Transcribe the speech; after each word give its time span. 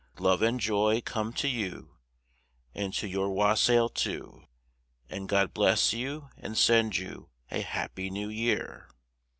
Love 0.17 0.41
and 0.41 0.59
joy 0.59 0.99
come 0.99 1.31
to 1.31 1.47
you 1.47 1.99
And 2.73 2.91
to 2.95 3.07
your 3.07 3.29
wassail 3.29 3.87
too, 3.87 4.47
And 5.11 5.29
God 5.29 5.53
bless 5.53 5.93
you, 5.93 6.29
and 6.37 6.57
send 6.57 6.97
you 6.97 7.29
A 7.51 7.61
happy 7.61 8.09
New 8.09 8.27
Year. 8.29 8.89